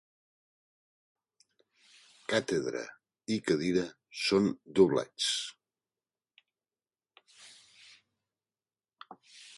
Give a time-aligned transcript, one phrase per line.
[2.31, 2.81] 'Càtedra'
[3.35, 3.85] i 'cadira'
[4.23, 4.49] són
[4.81, 5.29] doblets.